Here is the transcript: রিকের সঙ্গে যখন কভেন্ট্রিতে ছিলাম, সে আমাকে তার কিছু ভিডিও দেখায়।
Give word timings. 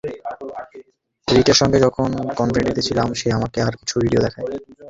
রিকের 1.27 1.57
সঙ্গে 1.61 1.77
যখন 1.79 2.09
কভেন্ট্রিতে 2.37 2.81
ছিলাম, 2.81 3.07
সে 3.13 3.27
আমাকে 3.31 3.57
তার 3.61 3.75
কিছু 3.77 3.95
ভিডিও 3.99 4.21
দেখায়। 4.21 4.47